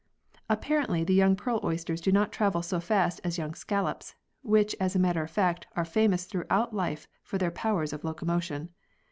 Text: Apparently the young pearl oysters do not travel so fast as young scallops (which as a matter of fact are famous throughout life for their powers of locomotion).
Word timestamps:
Apparently 0.49 1.03
the 1.03 1.13
young 1.13 1.35
pearl 1.35 1.59
oysters 1.63 2.01
do 2.01 2.11
not 2.11 2.31
travel 2.31 2.63
so 2.63 2.79
fast 2.79 3.21
as 3.23 3.37
young 3.37 3.53
scallops 3.53 4.15
(which 4.41 4.75
as 4.79 4.95
a 4.95 4.99
matter 4.99 5.21
of 5.21 5.29
fact 5.29 5.67
are 5.75 5.85
famous 5.85 6.25
throughout 6.25 6.73
life 6.73 7.07
for 7.21 7.37
their 7.37 7.51
powers 7.51 7.93
of 7.93 8.03
locomotion). 8.03 8.69